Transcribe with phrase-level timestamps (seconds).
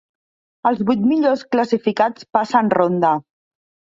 [0.69, 3.13] Els vuit millors classificats passen ronda.